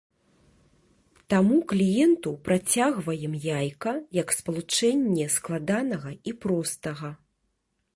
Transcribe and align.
Таму 1.33 1.57
кліенту 1.73 2.29
працягваем 2.49 3.33
яйка 3.45 3.93
як 4.21 4.27
спалучэнне 4.41 5.25
складанага 5.39 6.09
і 6.31 6.39
простага. 6.45 7.09